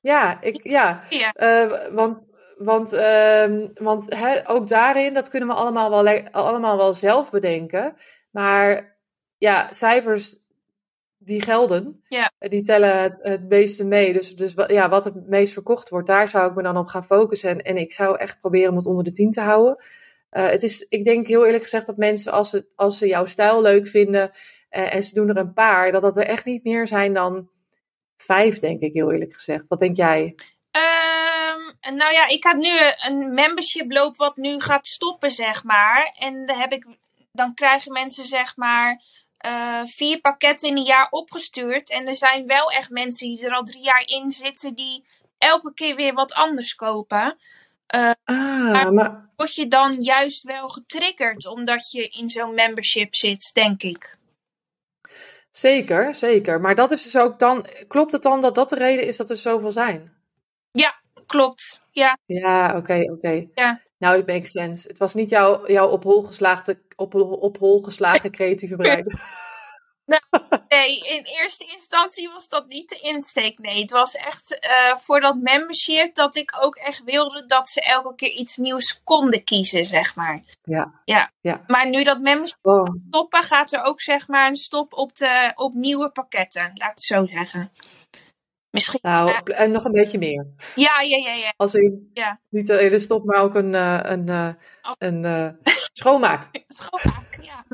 [0.00, 1.02] Ja, ik, ja.
[1.08, 1.34] ja.
[1.36, 2.26] Uh, want
[2.58, 7.96] want, uh, want hè, ook daarin, dat kunnen we allemaal wel, allemaal wel zelf bedenken.
[8.30, 8.96] Maar
[9.36, 10.36] ja, cijfers
[11.18, 12.04] die gelden.
[12.08, 12.30] Ja.
[12.38, 14.12] Die tellen het, het meeste mee.
[14.12, 17.04] Dus, dus ja, wat het meest verkocht wordt, daar zou ik me dan op gaan
[17.04, 17.50] focussen.
[17.50, 19.84] En, en ik zou echt proberen om het onder de 10 te houden.
[20.30, 23.26] Uh, het is, ik denk heel eerlijk gezegd dat mensen, als ze, als ze jouw
[23.26, 24.30] stijl leuk vinden
[24.70, 27.50] uh, en ze doen er een paar, dat dat er echt niet meer zijn dan
[28.16, 29.68] vijf, denk ik heel eerlijk gezegd.
[29.68, 30.34] Wat denk jij?
[30.72, 32.72] Um, nou ja, ik heb nu
[33.06, 36.14] een membership loop wat nu gaat stoppen, zeg maar.
[36.18, 36.86] En dan, heb ik,
[37.32, 39.02] dan krijgen mensen, zeg maar,
[39.46, 41.90] uh, vier pakketten in een jaar opgestuurd.
[41.90, 45.04] En er zijn wel echt mensen die er al drie jaar in zitten, die
[45.38, 47.38] elke keer weer wat anders kopen.
[47.94, 49.30] Uh, ah, maar...
[49.36, 54.16] Word je dan juist wel getriggerd omdat je in zo'n membership zit, denk ik.
[55.50, 56.60] Zeker, zeker.
[56.60, 57.66] Maar dat is dus ook dan.
[57.88, 60.12] Klopt het dan dat dat de reden is dat er zoveel zijn?
[60.70, 61.82] Ja, klopt.
[61.90, 62.18] Ja.
[62.26, 63.12] Ja, oké, okay, oké.
[63.12, 63.50] Okay.
[63.54, 63.80] Ja.
[63.98, 64.88] Nou, it makes sense.
[64.88, 69.06] Het was niet jouw, jouw op hol geslagen, op, op hol geslagen creatieve brein.
[70.08, 70.22] Nou,
[70.68, 73.58] nee, in eerste instantie was dat niet de insteek.
[73.58, 77.80] Nee, het was echt uh, voor dat membership dat ik ook echt wilde dat ze
[77.80, 80.42] elke keer iets nieuws konden kiezen, zeg maar.
[80.62, 81.00] Ja.
[81.04, 81.32] Ja.
[81.40, 81.64] ja.
[81.66, 82.94] Maar nu dat membership oh.
[83.08, 86.94] stoppen, gaat er ook zeg maar een stop op, de, op nieuwe pakketten, laat ik
[86.94, 87.72] het zo zeggen.
[88.70, 89.00] Misschien.
[89.02, 90.46] Nou, uh, en nog een beetje meer.
[90.74, 91.32] Ja, ja, ja.
[91.32, 91.52] ja.
[91.56, 91.72] Als
[92.12, 92.40] ja.
[92.48, 94.52] niet alleen de stop, maar ook een, uh, een, uh,
[94.98, 95.22] een
[95.98, 96.48] schoonmaak.
[96.68, 97.64] schoonmaak, ja.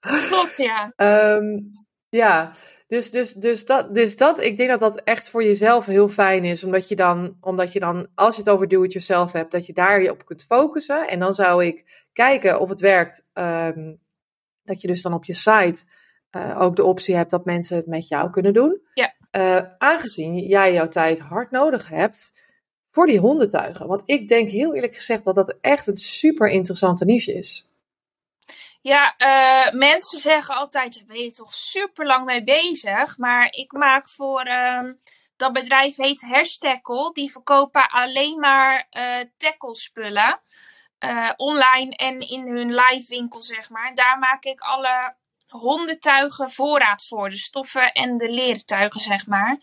[0.28, 0.92] Klopt, ja.
[1.36, 1.72] Um,
[2.08, 2.52] ja,
[2.86, 6.44] dus, dus, dus, dat, dus dat, ik denk dat dat echt voor jezelf heel fijn
[6.44, 6.64] is.
[6.64, 10.02] Omdat je dan, omdat je dan als je het over do-it-yourself hebt, dat je daar
[10.02, 11.08] je op kunt focussen.
[11.08, 13.26] En dan zou ik kijken of het werkt.
[13.32, 14.00] Um,
[14.62, 15.84] dat je dus dan op je site
[16.36, 18.80] uh, ook de optie hebt dat mensen het met jou kunnen doen.
[18.94, 19.14] Ja.
[19.36, 22.32] Uh, aangezien jij jouw tijd hard nodig hebt
[22.92, 23.86] voor die hondentuigen.
[23.86, 27.66] Want ik denk heel eerlijk gezegd dat dat echt een super interessante niche is.
[28.80, 33.18] Ja, uh, mensen zeggen altijd, daar ben je toch super lang mee bezig.
[33.18, 34.90] Maar ik maak voor, uh,
[35.36, 37.10] dat bedrijf heet Hashtackle.
[37.12, 40.40] Die verkopen alleen maar uh, tackle spullen.
[41.36, 43.94] online en in hun live winkel, zeg maar.
[43.94, 45.14] Daar maak ik alle
[45.48, 47.28] hondentuigen voorraad voor.
[47.28, 49.58] De stoffen en de leren tuigen, zeg maar.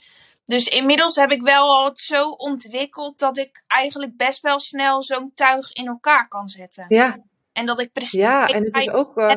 [0.49, 5.03] Dus inmiddels heb ik wel al het zo ontwikkeld dat ik eigenlijk best wel snel
[5.03, 6.85] zo'n tuig in elkaar kan zetten.
[6.87, 7.23] Ja.
[7.51, 8.19] En dat ik precies.
[8.19, 9.17] Ja, en het is ook.
[9.17, 9.35] Uh...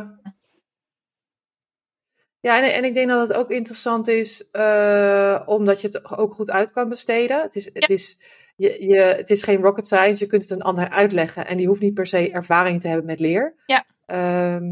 [2.40, 6.34] Ja, en, en ik denk dat het ook interessant is, uh, omdat je het ook
[6.34, 7.42] goed uit kan besteden.
[7.42, 8.18] Het is, het, is,
[8.56, 11.46] je, je, het is geen rocket science, je kunt het een ander uitleggen.
[11.46, 13.54] En die hoeft niet per se ervaring te hebben met leer.
[13.66, 13.86] Ja.
[14.06, 14.64] Ehm,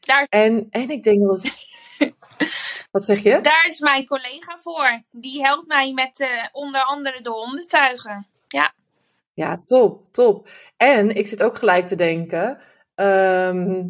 [0.00, 1.64] Daar, en, en ik denk dat het.
[2.96, 3.40] Wat zeg je?
[3.40, 5.02] daar is mijn collega voor.
[5.10, 8.26] Die helpt mij met eh, onder andere de hondentuigen.
[8.48, 8.74] Ja.
[9.34, 10.48] Ja, top, top.
[10.76, 12.60] En ik zit ook gelijk te denken.
[12.94, 13.84] ehm,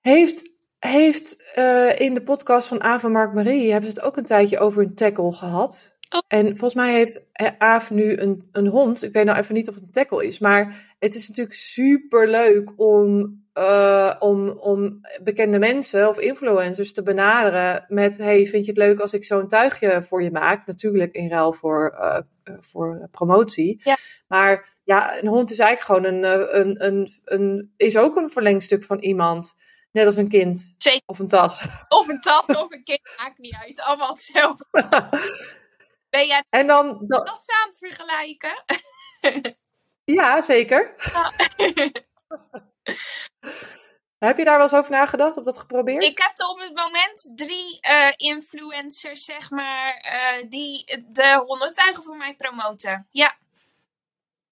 [0.00, 4.16] heeft heeft eh, in de podcast van Aaf en Mark Marie hebben ze het ook
[4.16, 5.96] een tijdje over een tackle gehad.
[6.10, 6.20] Oh.
[6.28, 9.02] En volgens mij heeft eh, Aaf nu een, een hond.
[9.02, 10.38] Ik weet nou even niet of het een tackle is.
[10.38, 17.02] Maar het is natuurlijk super leuk om, eh, om, om bekende mensen of influencers te
[17.02, 20.66] benaderen met: Hey, vind je het leuk als ik zo'n tuigje voor je maak?
[20.66, 22.18] Natuurlijk in ruil voor, eh,
[22.60, 23.80] voor promotie.
[23.84, 23.96] Ja.
[24.28, 28.30] Maar ja, een hond is eigenlijk gewoon een, eh, een, een, een, is ook een
[28.30, 29.54] verlengstuk van iemand.
[29.92, 30.74] Net als een kind.
[30.78, 31.02] Zeker.
[31.06, 31.64] Of een tas.
[31.98, 33.82] Of een tas of een kind, maakt niet uit.
[33.82, 34.66] Allemaal hetzelfde.
[36.10, 38.64] Ben jij en dan, dan- tas aan het vergelijken?
[40.18, 40.94] ja, zeker.
[41.12, 41.32] Ja.
[44.18, 46.04] Heb je daar wel eens over nagedacht of dat geprobeerd?
[46.04, 52.02] Ik heb er op het moment drie uh, influencers, zeg maar, uh, die de honderdtuigen
[52.02, 53.06] voor mij promoten.
[53.10, 53.36] Ja.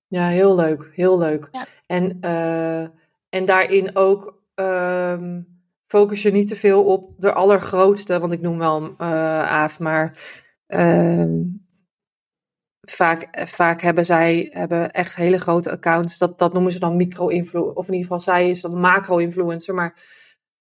[0.07, 0.91] Ja, heel leuk.
[0.93, 1.49] Heel leuk.
[1.53, 1.67] Ja.
[1.87, 2.83] En, uh,
[3.29, 8.59] en daarin ook um, focus je niet te veel op de allergrootste, want ik noem
[8.59, 10.17] wel Aaf, maar
[12.91, 16.19] vaak, vaak hebben zij hebben echt hele grote accounts.
[16.19, 17.77] Dat, dat noemen ze dan micro-influencer.
[17.77, 19.75] Of in ieder geval, zij is dan macro-influencer.
[19.75, 20.03] Maar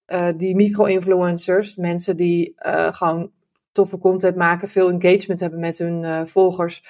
[0.06, 3.32] uh, die micro-influencers, mensen die uh, gewoon
[3.72, 6.84] toffe content maken, veel engagement hebben met hun uh, volgers.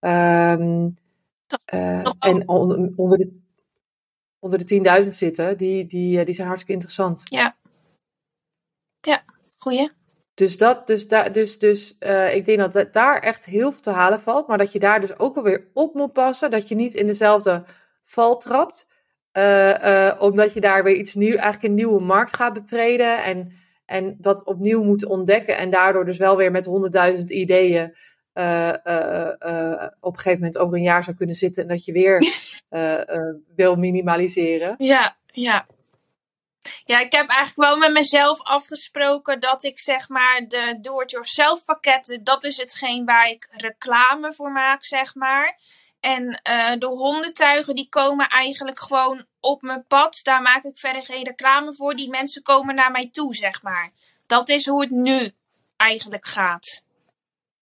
[0.00, 0.94] Um,
[2.18, 3.40] en on, onder de,
[4.38, 7.22] onder de 10.000 zitten, die, die, die zijn hartstikke interessant.
[7.24, 7.56] Ja.
[9.00, 9.24] Ja,
[9.58, 9.90] goeie.
[10.36, 13.90] Dus, dat, dus, daar, dus, dus uh, ik denk dat daar echt heel veel te
[13.90, 14.46] halen valt.
[14.46, 16.50] Maar dat je daar dus ook wel weer op moet passen.
[16.50, 17.64] Dat je niet in dezelfde
[18.04, 18.88] val trapt.
[19.32, 23.24] Uh, uh, omdat je daar weer iets nieuw, eigenlijk een nieuwe markt gaat betreden.
[23.24, 23.52] En,
[23.86, 25.56] en dat opnieuw moet ontdekken.
[25.56, 27.84] En daardoor dus wel weer met honderdduizend ideeën.
[30.00, 31.62] op een gegeven moment over een jaar zou kunnen zitten.
[31.62, 32.22] En dat je weer
[33.56, 34.74] wil minimaliseren.
[34.78, 35.66] Ja, ja.
[36.84, 42.24] Ja, ik heb eigenlijk wel met mezelf afgesproken dat ik zeg maar de do-it-yourself pakketten,
[42.24, 45.58] dat is hetgeen waar ik reclame voor maak, zeg maar.
[46.00, 50.20] En uh, de hondentuigen die komen eigenlijk gewoon op mijn pad.
[50.22, 51.94] Daar maak ik verder geen reclame voor.
[51.94, 53.92] Die mensen komen naar mij toe, zeg maar.
[54.26, 55.32] Dat is hoe het nu
[55.76, 56.84] eigenlijk gaat.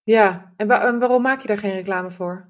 [0.03, 2.49] Ja, en waarom maak je daar geen reclame voor?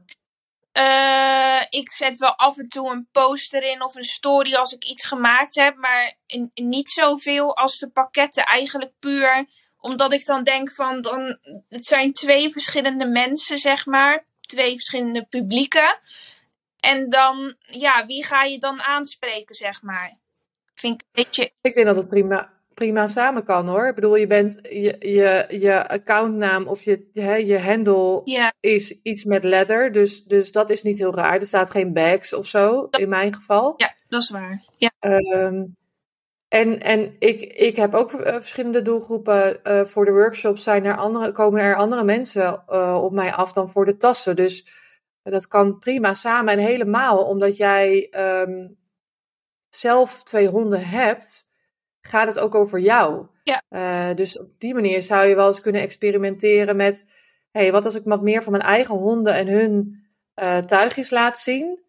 [0.78, 4.84] Uh, ik zet wel af en toe een poster in of een story als ik
[4.84, 6.14] iets gemaakt heb, maar
[6.54, 8.44] niet zoveel als de pakketten.
[8.44, 9.46] Eigenlijk puur
[9.84, 14.26] omdat ik dan denk van, dan, het zijn twee verschillende mensen, zeg maar.
[14.40, 15.98] Twee verschillende publieken.
[16.80, 20.16] En dan, ja, wie ga je dan aanspreken, zeg maar?
[20.74, 21.52] Vind ik beetje...
[21.60, 23.88] Ik denk dat het prima, prima samen kan hoor.
[23.88, 28.22] Ik bedoel, je bent je, je, je accountnaam of je, je, je handle
[28.60, 29.92] is iets met leather.
[29.92, 31.40] Dus, dus dat is niet heel raar.
[31.40, 33.74] Er staat geen bags of zo, dat, in mijn geval.
[33.76, 34.64] Ja, dat is waar.
[34.76, 34.90] Ja.
[35.00, 35.76] Um,
[36.48, 39.60] en en ik, ik heb ook uh, verschillende doelgroepen.
[39.64, 43.52] Uh, voor de workshops zijn er andere, komen er andere mensen uh, op mij af
[43.52, 44.36] dan voor de tassen.
[44.36, 44.68] Dus
[45.22, 46.52] dat kan prima samen.
[46.52, 48.76] En helemaal omdat jij um,
[49.68, 51.43] zelf twee honden hebt
[52.08, 53.26] gaat het ook over jou.
[53.42, 53.62] Ja.
[53.70, 57.06] Uh, dus op die manier zou je wel eens kunnen experimenteren met:
[57.50, 60.04] hey, wat als ik wat meer van mijn eigen honden en hun
[60.42, 61.82] uh, tuigjes laat zien?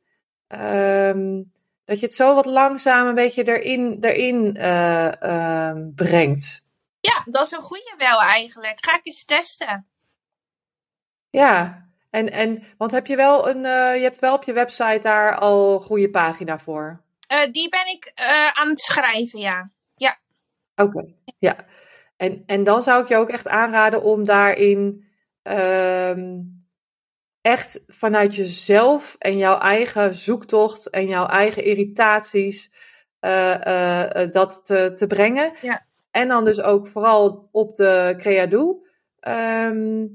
[0.48, 1.54] Um,
[1.86, 6.70] dat je het zo wat langzaam een beetje erin, erin uh, brengt.
[7.00, 8.86] Ja, dat is een goede wel eigenlijk.
[8.86, 9.88] Ga ik eens testen.
[11.30, 13.62] Ja, en, en want heb je wel een,
[13.98, 17.04] je hebt wel op je website daar al een goede pagina voor?
[17.52, 18.12] die ben ik
[18.54, 19.72] aan het schrijven, ja.
[20.76, 21.56] Oké, okay, ja.
[22.18, 25.06] En, en dan zou ik je ook echt aanraden om daarin
[25.44, 26.64] um,
[27.42, 32.74] echt vanuit jezelf en jouw eigen zoektocht en jouw eigen irritaties
[33.22, 35.54] uh, uh, dat te, te brengen.
[35.62, 35.86] Ja.
[36.12, 38.84] En dan dus ook vooral op de Creado.
[39.28, 40.14] Um,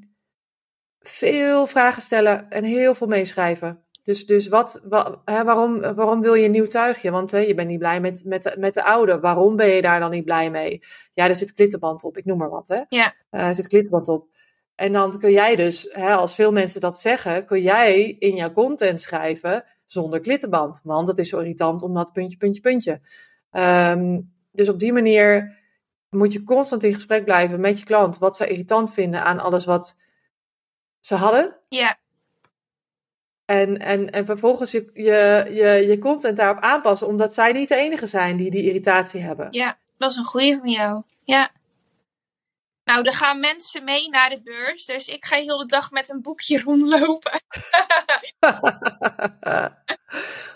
[1.00, 3.84] veel vragen stellen en heel veel meeschrijven.
[4.02, 4.80] Dus, dus wat,
[5.24, 7.10] hè, waarom, waarom wil je een nieuw tuigje?
[7.10, 9.20] Want hè, je bent niet blij met, met, de, met de oude.
[9.20, 10.82] Waarom ben je daar dan niet blij mee?
[11.14, 12.16] Ja, er zit klittenband op.
[12.16, 12.68] Ik noem maar wat.
[12.68, 12.80] Hè?
[12.88, 13.14] Ja.
[13.30, 14.28] Uh, er zit klittenband op.
[14.74, 18.52] En dan kun jij dus, hè, als veel mensen dat zeggen, kun jij in jouw
[18.52, 20.80] content schrijven zonder klittenband.
[20.84, 23.00] Want dat is zo irritant omdat puntje, puntje, puntje.
[23.52, 25.58] Um, dus op die manier
[26.08, 28.18] moet je constant in gesprek blijven met je klant.
[28.18, 29.96] Wat ze irritant vinden aan alles wat
[31.00, 31.56] ze hadden.
[31.68, 31.98] Ja.
[33.50, 37.76] En, en, en vervolgens je, je, je, je content daarop aanpassen, omdat zij niet de
[37.76, 39.46] enige zijn die die irritatie hebben.
[39.50, 41.02] Ja, dat is een goeie van jou.
[41.24, 41.50] Ja.
[42.84, 46.10] Nou, er gaan mensen mee naar de beurs, dus ik ga heel de dag met
[46.10, 47.40] een boekje rondlopen.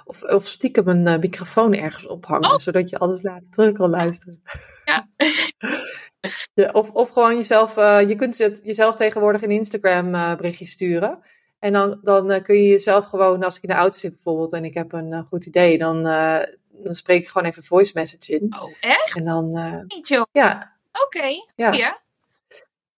[0.04, 2.58] of, of stiekem een uh, microfoon ergens ophangen, oh.
[2.58, 4.42] zodat je alles later terug kan luisteren.
[4.84, 5.08] Ja.
[6.54, 10.70] ja of, of gewoon jezelf, uh, je kunt het jezelf tegenwoordig in Instagram uh, berichtjes
[10.70, 11.22] sturen.
[11.64, 14.52] En dan, dan uh, kun je jezelf gewoon, als ik in de auto zit bijvoorbeeld
[14.52, 17.92] en ik heb een uh, goed idee, dan, uh, dan spreek ik gewoon even voice
[17.94, 18.54] message in.
[18.60, 19.16] Oh, echt?
[19.16, 19.50] En dan.
[20.32, 20.76] Ja.
[20.92, 21.18] Oké.
[21.18, 21.48] Okay.
[21.56, 21.72] Ja.
[21.72, 22.02] ja.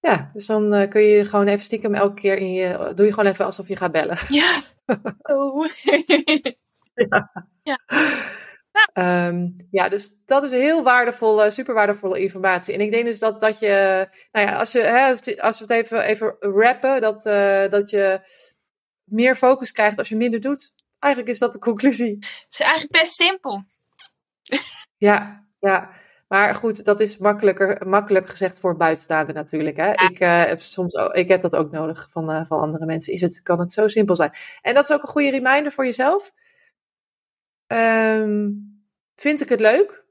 [0.00, 2.92] Ja, dus dan kun je gewoon even stiekem elke keer in je.
[2.94, 4.18] Doe je gewoon even alsof je gaat bellen.
[4.28, 4.62] Ja.
[5.22, 5.66] Oh.
[6.94, 7.46] ja.
[7.62, 7.78] Ja.
[8.92, 9.26] Nou.
[9.26, 12.74] Um, ja, dus dat is heel waardevolle, super waardevolle informatie.
[12.74, 15.08] En ik denk dus dat, dat je, nou ja, als, je, hè,
[15.40, 18.20] als we het even, even rappen, dat, uh, dat je
[19.06, 20.74] meer focus krijgt als je minder doet.
[20.98, 22.16] Eigenlijk is dat de conclusie.
[22.20, 23.64] Het is eigenlijk best simpel.
[24.98, 25.90] Ja, ja.
[26.28, 29.76] Maar goed, dat is makkelijker, makkelijk gezegd voor buitenstaander natuurlijk.
[29.76, 29.90] Hè?
[29.92, 33.12] Ik, uh, heb soms ook, ik heb dat ook nodig van, uh, van andere mensen.
[33.12, 34.32] Is het, kan het zo simpel zijn?
[34.62, 36.32] En dat is ook een goede reminder voor jezelf.
[37.66, 38.82] Um,
[39.14, 40.04] vind ik het leuk?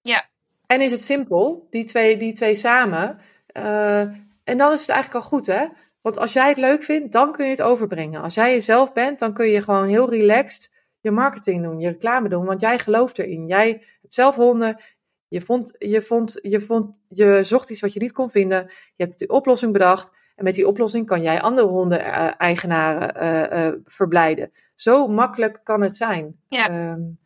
[0.00, 0.28] Ja.
[0.66, 1.66] En is het simpel?
[1.70, 3.18] Die twee, die twee samen.
[3.52, 4.00] Uh,
[4.44, 5.66] en dan is het eigenlijk al goed, hè?
[6.02, 8.22] Want als jij het leuk vindt, dan kun je het overbrengen.
[8.22, 12.28] Als jij jezelf bent, dan kun je gewoon heel relaxed je marketing doen, je reclame
[12.28, 13.46] doen, want jij gelooft erin.
[13.46, 13.68] Jij
[14.00, 14.80] hebt zelf honden,
[15.28, 18.64] je, vond, je, vond, je, vond, je zocht iets wat je niet kon vinden,
[18.96, 23.72] je hebt die oplossing bedacht en met die oplossing kan jij andere hondeneigenaren uh, uh,
[23.84, 24.52] verblijden.
[24.74, 26.36] Zo makkelijk kan het zijn.
[26.48, 26.92] Ja.
[26.92, 27.20] Um,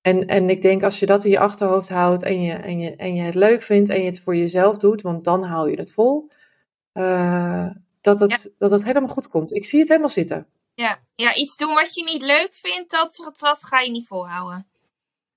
[0.00, 2.96] en, en ik denk als je dat in je achterhoofd houdt en je, en, je,
[2.96, 5.76] en je het leuk vindt en je het voor jezelf doet, want dan hou je
[5.76, 6.30] het vol,
[6.92, 7.66] uh,
[8.00, 8.50] dat, het, ja.
[8.58, 9.54] dat het helemaal goed komt.
[9.54, 10.46] Ik zie het helemaal zitten.
[10.74, 14.70] Ja, ja iets doen wat je niet leuk vindt, dat, dat ga je niet volhouden.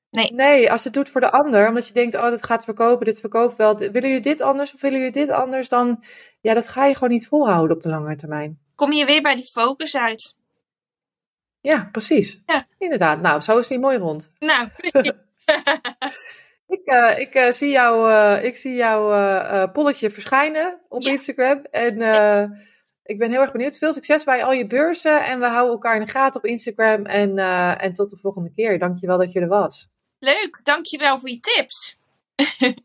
[0.10, 0.34] Nee.
[0.34, 3.06] nee, als je het doet voor de ander, omdat je denkt, oh, dat gaat verkopen,
[3.06, 3.78] dit verkoopt wel.
[3.78, 5.70] Willen jullie dit anders of willen jullie dit anders?
[5.70, 6.04] Dan,
[6.42, 8.60] ja, dat ga je gewoon niet volhouden op de lange termijn.
[8.76, 10.36] Kom je weer bij die focus uit.
[11.62, 12.42] Ja, precies.
[12.46, 12.68] Ja.
[12.78, 13.22] Inderdaad.
[13.22, 14.32] Nou, zo is die mooi rond.
[14.40, 14.68] Nou,
[16.74, 21.12] ik, uh, ik, uh, zie jou, ik zie jouw polletje verschijnen op ja.
[21.12, 21.66] Instagram.
[21.72, 21.94] En
[23.04, 23.78] ik ben heel erg benieuwd.
[23.78, 25.24] Veel succes bij al je beurzen.
[25.24, 27.06] En we houden elkaar in de gaten op Instagram.
[27.06, 27.38] En,
[27.80, 28.80] en tot de volgende keer.
[28.80, 29.90] Dankjewel dat je er was.
[30.20, 32.00] Leuk, dankjewel voor je tips.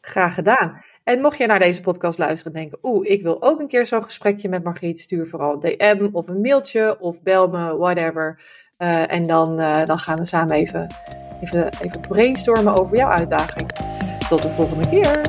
[0.00, 0.82] Graag gedaan.
[1.06, 3.86] En mocht je naar deze podcast luisteren en denken, oeh, ik wil ook een keer
[3.86, 8.40] zo'n gesprekje met Margriet, stuur vooral een DM of een mailtje of bel me, whatever.
[8.82, 10.86] Uh, en dan, uh, dan gaan we samen even,
[11.40, 13.70] even, even brainstormen over jouw uitdaging.
[14.28, 15.20] Tot de volgende keer.